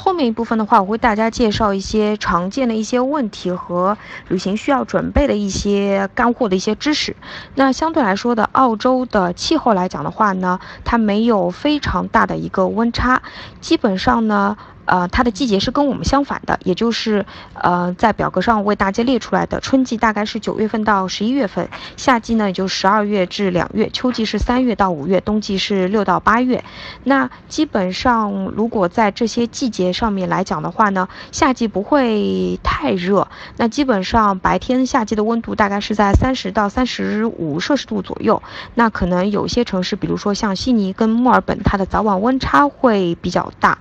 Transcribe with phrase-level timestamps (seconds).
[0.00, 7.16] 后面一部分的话，我为大家介绍一些常见的一些问题和旅行需要准备的一些干货的一些知识。
[7.56, 13.22] 那相对来说的，澳洲的气候来讲的话呢，它没有非常大的一个温差，
[13.60, 14.56] 基本上呢。
[14.88, 21.68] 呃，它的季节是跟我们相反的，也就是呃，在表格上为大家列出来的，春季大概是九月份到十一月份，
[21.98, 26.64] 夏季呢也就十二月至两月，秋季是三月到五月，冬季是六到八月。
[27.04, 38.42] 那基本上，如果在这些季节上面来讲的话呢，夏季不会太热，那基本上白天夏季的温度大概是在三十到三十五摄氏度左右。
[38.74, 43.78] 那可能有些城市，比如说像悉尼跟墨尔本，它的早晚温差会比较大。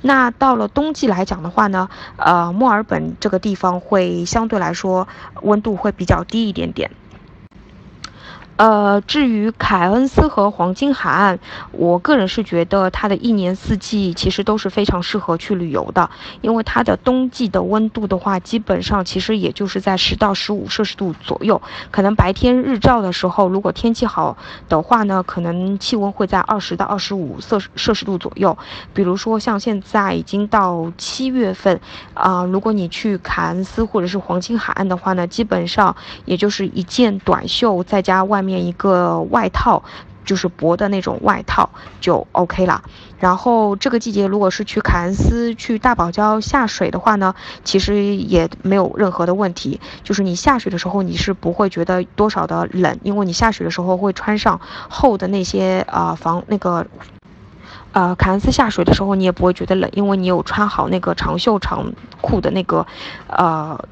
[0.00, 5.08] 那到到了冬季来讲的话呢，呃，墨尔本这个地方会相对来说
[5.42, 6.88] 温度会比较低一点点。
[8.56, 11.38] 呃，至于凯恩斯和黄金海岸，
[11.72, 16.08] 我个人是觉得它的一年四季其实都是非常适合去旅游的，
[16.40, 24.34] 因为它的冬季的温度的话，基本上其实也就是在十到十五摄氏度左右，可能白天日照的时候，如果天气好
[24.70, 28.56] 的话呢，可能气温会在二十到二十五摄摄氏度左右。
[28.94, 31.78] 比如说像现在已经到七月份，
[32.14, 35.94] 啊，如果你去凯恩斯或者是黄金海岸的话呢，基本上
[36.24, 38.45] 也就是一件短袖再加外。
[38.46, 39.82] 面一个外套，
[40.24, 41.68] 就是薄的那种外套
[42.00, 42.82] 就 OK 了。
[43.18, 49.80] 然后这个季节如果是去凯恩斯、去大堡礁下水的话呢，其实也没有任何的问题。
[50.04, 56.86] 就是你下水的时候，你是不会觉得多少的冷，因为你下水的时候会穿上厚的那些啊防那个，
[57.92, 62.86] 呃凯恩斯下水的时候你也不会觉得冷，因为你有穿好那个长袖长裤的那个，
[63.28, 63.82] 呃。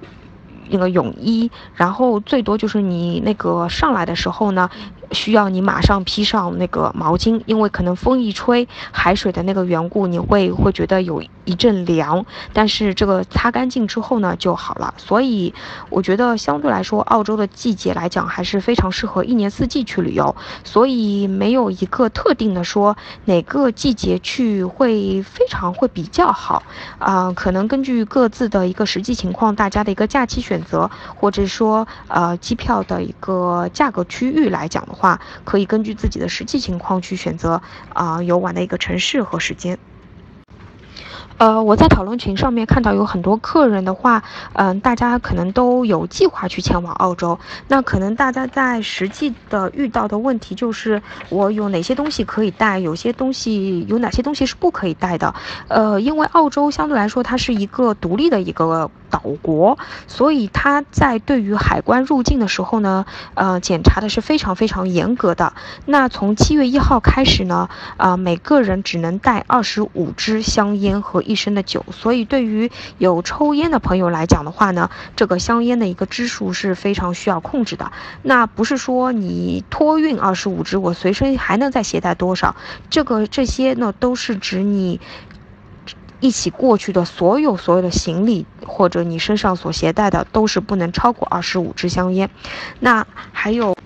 [0.71, 4.69] 那个泳衣，然后最多就是你那个上来的时候呢。
[5.13, 12.25] 需要你马上披上那个毛巾，因为可能风一吹，海水的那个缘故，你会会觉得有一阵凉。
[12.53, 14.95] 但是这个擦干净之后呢就好了。
[14.97, 15.53] 所以
[15.91, 20.35] 我觉得相对来说，澳洲的季节来讲还是非常适合一年四季去旅游。
[20.65, 22.97] 所以没有一个特定的说
[23.27, 26.63] 哪个季节去会非常会比较好
[26.99, 35.21] 啊，可能根据各自的一个实际情况，大家的一个假期选择，或者说呃机票的一个价格区域来讲话。
[35.45, 37.61] 可以根据自己的实际情况去选择
[37.93, 39.79] 啊游玩的一个城市和时间。
[41.37, 44.23] 呃，我在讨论群上面看到有很多客人的话，
[44.53, 47.37] 嗯，大家可能都有计划去前往澳洲。
[47.67, 55.35] 那可能大家在实际的遇到的问题就是，我有哪些东西可以带，有些东西有哪些东西是不可以带的。
[55.67, 58.89] 呃，因为澳洲相对来说它是一个独立的一个。
[59.15, 65.53] 岛国，所以他在对于海关入境的时候呢，呃，检查的是非常非常严格的。
[65.87, 71.85] 那从七月一号开始呢，啊，每个人只能带二十五支香烟和一升的酒。
[71.93, 77.93] 所以对于有抽烟的朋友来讲的话呢，这个香烟的一个支数是非常需要控制的。
[78.23, 82.57] 那不是说你托运二十五支，我随身还能再携带多少？
[82.91, 85.01] 这个这些呢，都是指你。
[86.25, 92.31] 一起过去的所有所有的行李，或者你身上所携带的，都是不能超过二十五支香烟。
[92.81, 93.77] 那还有，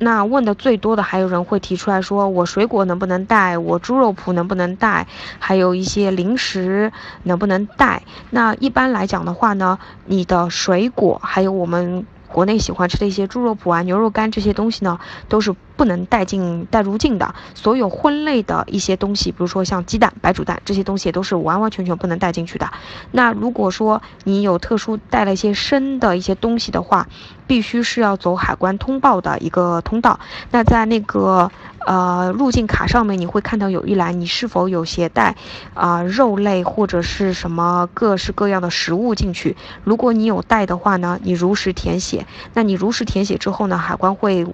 [0.00, 3.56] 那问的最多的还有人会提出来说，我水果能不能带？
[3.58, 5.06] 我猪肉脯能不能带？
[5.38, 6.90] 还有一些零食
[7.22, 8.02] 能不能带？
[8.30, 15.54] 那一般来讲的话呢，你的水果还有我们国内喜欢吃的一些猪肉脯啊、牛肉干这些东西呢，都是。
[15.76, 22.70] 不能带进带入境的所有荤类的一些东西，比如说像鸡蛋、白煮蛋这些东西，都是完完全全不能带进去的。
[23.12, 27.06] 那如果说你有特殊带了一些生的一些东西的话，
[27.46, 30.18] 必须是要走海关通报的一个通道。
[30.50, 31.50] 那在那个
[31.86, 35.36] 呃入境卡上面，你会看到有一栏，你是否有携带
[35.74, 39.56] 啊肉类或者是什么各式各样的食物进去？
[39.84, 42.26] 如果你有带的话呢，你如实填写。
[42.54, 44.46] 那你如实填写之后呢，海关会。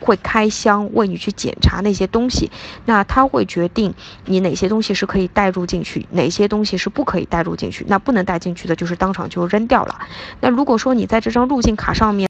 [0.00, 2.50] 会开箱为你去检查那些东西，
[2.84, 7.84] 那他会决定你哪些东西是可以带入进去，哪些东西是不可以带入进去。
[7.88, 9.98] 那不能带进去的，就是当场就扔掉了。
[10.40, 12.28] 那如果说你在这张入境卡上面。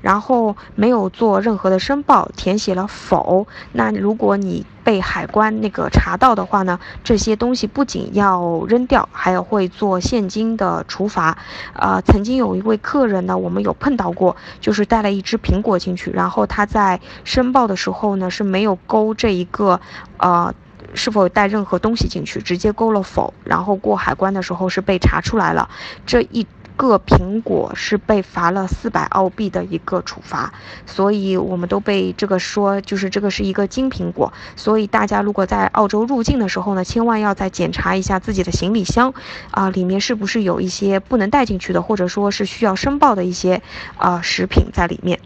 [0.00, 3.46] 然后没有做任何的申报，填写了否？
[3.72, 6.78] 那如果你被海关那个查到的话呢？
[7.04, 11.36] 这些东西不仅要扔掉，还要会做现金的处罚。
[11.74, 19.80] 呃，曾经有一位客人呢，我们有碰到过，就是带了一只苹果进去，然后他在申报的时候呢是没有勾这一个，
[20.16, 20.52] 呃，
[20.94, 25.68] 是否带任何东西进去，直接勾了否，然后过海关的时候是被查出来了，
[26.06, 26.46] 这一。
[26.80, 30.50] 个苹果是被罚了四百澳币的一个处罚，
[30.86, 39.12] 所以我们都被这个说就是这个是一个金苹果，所以大家如果在澳洲入境的时候呢，千万要再检查一下自己的行李箱，
[39.50, 43.60] 啊，里面是不是有一些不能带进去的，或者说是需要申报的一些
[43.98, 45.20] 啊食品在里面。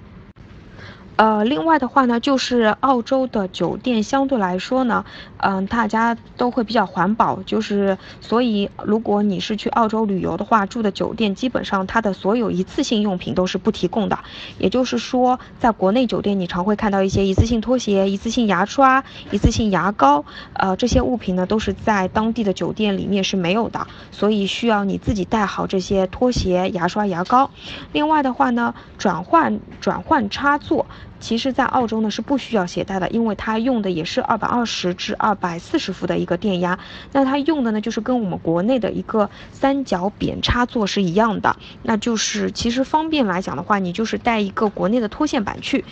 [1.16, 5.04] 呃，另外的话呢，就是澳洲的酒店相对来说呢，
[5.36, 14.18] 嗯，大家都会比较环保，就是所以如果你是去澳洲旅游的话，住的酒店基本上它的所有一次性用品都是不提供的。
[14.58, 20.24] 也就是说，在国内酒店你常会看到一些一次性拖鞋、一次性牙刷、一次性牙膏，
[20.54, 27.50] 呃，这些物品呢都是在当地的酒店里面是没有的，所以需要你自己带好这些拖鞋、牙刷、牙膏。
[27.92, 30.84] 另外的话呢，转换转换插座。
[31.24, 36.78] 其实，在澳洲呢是不需要携带的，因为它用的也是二百二十至二百四十伏的一个电压。
[37.12, 41.56] 那它用的呢，就是跟我们国内的一个三角扁插座是一样的。
[41.82, 45.82] 那就是其实方便来讲的话，你就是带一个国内的拖线板去，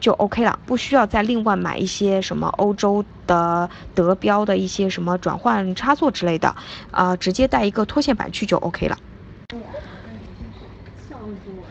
[0.00, 6.54] 就 OK 了，不需要再另外买一些什么欧洲的德标的一些什么转换插座之类的，
[6.90, 8.98] 啊，直接带一个拖线板去就 OK 了。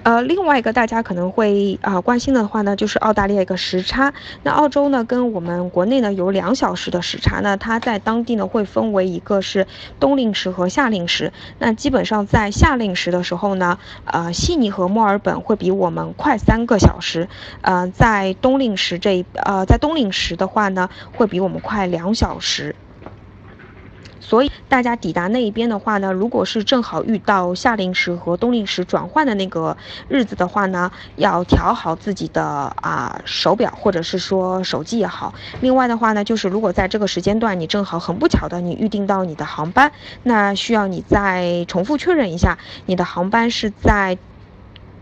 [0.03, 4.13] 呃，另外一个大家可能会啊关心的话呢，就是澳大利亚一个时差。
[4.43, 7.39] 那澳洲呢，跟我们国内呢有两小时的时差。
[7.39, 9.65] 那它在当地呢会分为一个是
[10.01, 11.31] 冬令时和夏令时。
[11.57, 17.29] 那基本上在夏令时的时候呢，呃，悉尼和墨尔本会比我们快三个小时。
[17.61, 22.75] 呃，在冬令时这一呃，在冬令时的话呢，会比我们快两小时。
[24.23, 29.75] 所以大家抵达那一边的话呢，如果是正好遇到夏令时和冬令时转换的那个
[30.07, 32.43] 日子的话呢，要调好自己的
[32.81, 35.33] 啊手表或者是说手机也好。
[35.59, 39.91] 另外的话呢，就是如果在这个时间段你正好很不巧的你预定到你的航班，
[40.23, 44.17] 那需要你再重复确认一下你的航班是在，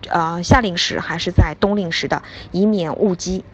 [0.10, 3.46] 呃夏令时还是在冬令时的，以免误机。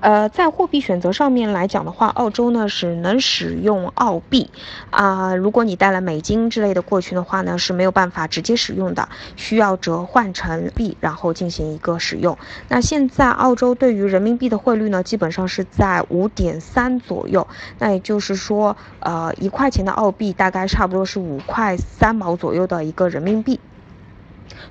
[0.00, 4.50] 呃，在货币选择上面来讲的话，澳洲呢是能使用澳币，
[4.90, 12.36] 啊，如果你带了美金之类的过去的话呢，是没有办法直接使用的，需要折换成币，然后进行一个使用。
[12.68, 17.46] 那现在澳洲对于人民币的汇率呢，基本上是在五点三左右，
[17.78, 23.58] 那也就是说，呃，一块钱的澳币大概差不多是五块三毛左右的一个人民币。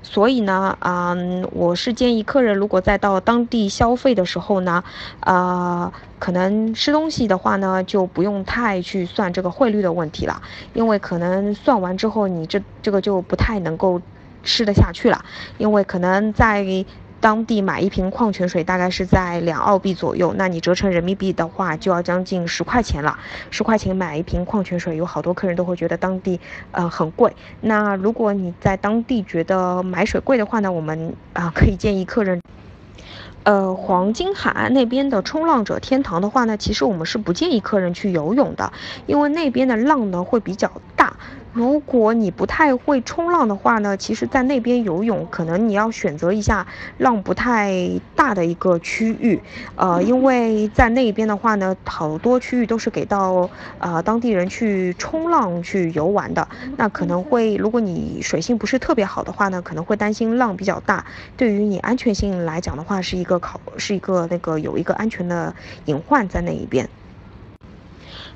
[0.07, 4.83] 所以呢，嗯，我是建议客人如果再到当地消费的时候呢，
[5.21, 10.39] 呃，可能吃东西的话呢，就不用太去算这个汇率的问题了，
[10.73, 13.99] 因为可能算完之后，你这这个就不太能够
[14.43, 15.25] 吃得下去了，
[15.57, 16.85] 因为可能在。
[17.25, 23.17] 当地买一瓶矿泉水大概是在两澳币左右，那你折成人民币的话就要将近十块钱了。
[23.49, 26.39] 十块钱买一瓶矿泉水，有好多客人都会觉得当地
[26.69, 27.35] 呃很贵。
[27.61, 32.43] 那如果你在当地觉得买水贵的话呢，我们啊可以建议客人，
[33.41, 38.71] 呃黄金海岸那边的冲浪者天堂的话呢，其实我们是不建议客人去游泳的，
[39.07, 41.15] 因为那边的浪呢会比较大。
[41.55, 46.67] 如果你不太会冲浪的话呢，其实，在那边游泳，可能你要选择一下
[46.97, 49.39] 浪不太大的一个区域，
[49.77, 53.49] 呃，因为在那边的话呢，好多区域都是给到
[53.79, 61.05] 呃当地人去冲浪去游玩的，那可能会，如果你水性不是特别好的话呢，可能会担心浪比较大，
[61.37, 65.55] 对于你安全性来讲的话，是一个考，是一个那个有一个安全的
[65.85, 66.89] 隐患在那一边。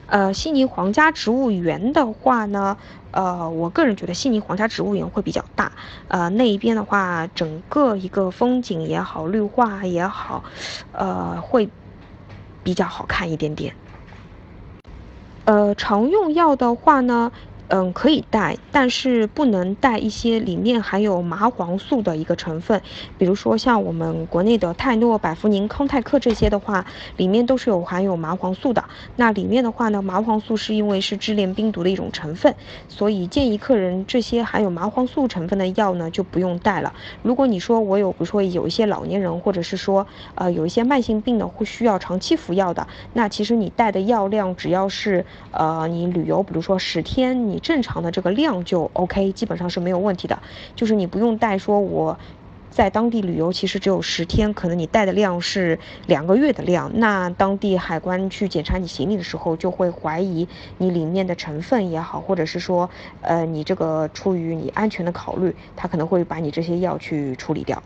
[0.09, 2.77] 呃，悉尼皇家植物园的话呢，
[3.11, 5.71] 呃，我个人觉得悉尼皇家植物园会比较大，
[6.07, 10.44] 呃，那一边的话，整个一个风景也好，绿化也好，
[10.92, 11.69] 呃，会
[12.63, 13.75] 比较好看一点点。
[15.45, 17.31] 呃，常用药的话呢。
[17.71, 22.81] 嗯，可以带，但是不能带一些里面含有麻黄素的一个成分，
[23.19, 26.83] 比如说像我们国内的泰诺、百福宁、康泰克这些的话，
[27.16, 28.83] 里面都是有含有麻黄素的。
[29.18, 32.56] 那里面的话呢，麻黄素是因为是支链冰毒的一种成分，
[32.88, 36.92] 所以建议客人这些含有麻黄素成分的药呢就不用带了。
[37.21, 47.58] 如果你说我有，比如说有一些老年人，或者是说呃有一些慢性病的会需要长期服药的，那其实你带的药量只要是呃你旅游，比如说十天你。
[47.59, 50.42] 正常的这个量就 OK，基本上是没有问题的。
[50.75, 52.18] 就是你不用带，说我
[52.69, 60.47] 在当地旅游其实只有十天，可能你带的量是两个月的量，那当地海关去检查你行李的时候，就会怀疑
[60.78, 62.89] 你里面的成分也好，或者是说，
[63.21, 67.81] 呃，你这个出于你安全的考虑，他可能会把你这些药去处理掉。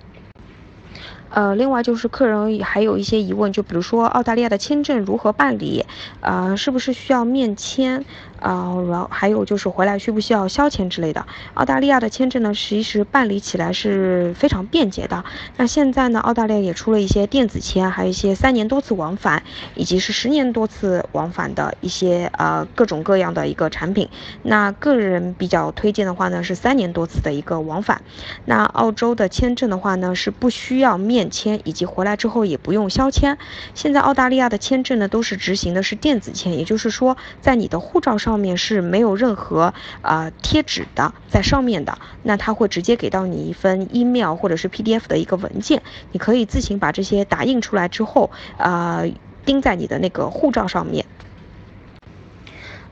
[1.34, 5.84] 呃，另外就是客人还有一些疑问，就比如说澳大利亚的签证如何办理，
[6.22, 8.06] 呃，是不是需要面签，
[8.40, 11.26] 啊，然后还有就是回来需不需要消签之类的。
[11.56, 15.24] 澳大利亚的签证呢，其实办理起来是非常便捷的。
[15.58, 19.42] 那现在呢，澳大利亚也出了一些电子签，还有一些三年多次往返，
[19.74, 24.08] 以及是十年多次往返的一些呃各种各样的一个产品。
[24.44, 28.04] 那个人比较推荐的话呢，是三年多次的一个往返。
[28.46, 31.23] 那澳洲的签证的话呢，是不需要面。
[31.30, 33.38] 签以及回来之后也不用消签。
[33.74, 49.12] 现在澳大利亚的签证呢都是执行的是电子签，也就是说在你的护照上面是没有任何呃贴纸的在上面的，那他会直接给到你一份 email 或者是 PDF 的一个文件，你可以自行把这些打印出来之后，呃
[49.46, 51.06] 钉在你的那个护照上面。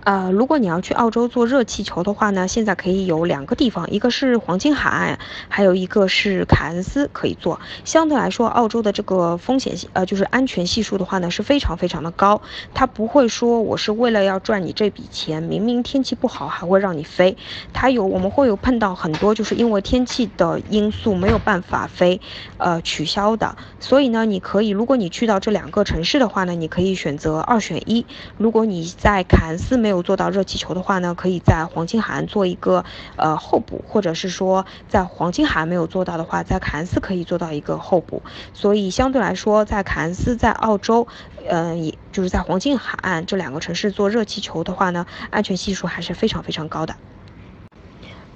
[0.04, 7.60] 呃，如果你要去澳洲做热气球的话呢，现在可以有两个地方，一个是黄金海岸，还有一个是凯恩斯可以做。
[7.86, 12.42] 相对来说，澳洲的这个风险系呃就是安全系数的话呢是非常非常的高，
[12.74, 17.38] 它不会说我是为了要赚你这笔钱，明明天气不好还会让你飞。
[17.72, 22.20] 它有我们会有碰到很多就是因为天气的因素没有办法飞，
[22.58, 23.56] 呃取消的。
[23.80, 28.06] 所以呢，你可以如果你去到这两个城市的话呢，你可以选择二选一。
[28.38, 32.86] 如果你在凯恩斯没有没有做到热气球的话呢，可以在黄金海岸做一个
[33.18, 38.24] 呃候补，或者是说在黄金海岸没有做到的话，在凯恩斯可以做到一个候补。
[38.54, 41.10] 所以相对来说，在凯恩斯在澳洲，
[41.50, 46.96] 嗯，也就是在黄金海岸这两个城市做热气球的话呢，安全系数还是非常非常高的。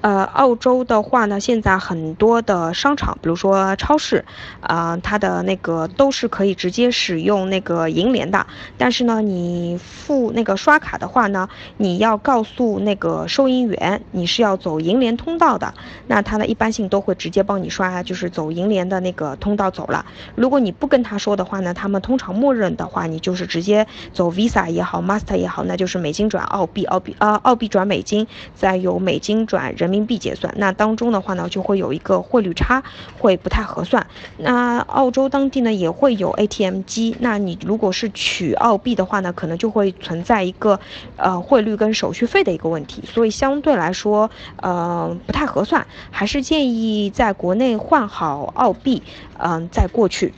[0.01, 4.23] 呃，澳洲的话呢，现在很多的商场，比如说超市，
[4.59, 8.45] 啊，它的那个都是可以直接使用那个银联的。
[8.77, 15.73] 但是呢，你付那个刷卡的话呢，你要告诉那个收银员你是要走银联通道的。
[16.05, 20.05] 那他呢，一般性都会直接帮你刷，就是走银联的那个通道走了。
[20.35, 29.94] 如果你不跟他说的话呢，他们通常默认的话，你就是直接走 Visa 也好，Master 也好，那就是美金转澳币，澳币啊，澳币转美金，再由美金转人民。
[29.95, 32.83] 民币结算，那当中的话呢，就会有一个汇率差，
[33.17, 34.05] 会不太合算。
[34.35, 40.77] 那澳洲当地呢也会有 ATM 机，那你如果是取澳币的话呢，可能就会存在一个
[41.15, 49.01] 呃汇率跟手续费的一个问题，所以相对来说，呃不太合算，还是建议在国内换好澳币，
[49.37, 50.33] 嗯再过去。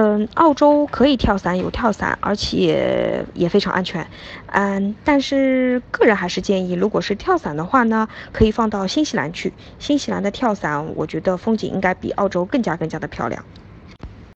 [0.00, 4.06] 嗯，澳洲可以跳伞，有跳伞，而且也非常安全。
[4.46, 9.52] 嗯，但是个人还是建议，如果是跳伞的话呢，可以放到新西兰去。
[9.80, 13.44] 新西兰的跳伞，我觉得风景应该比澳洲更加更加的漂亮。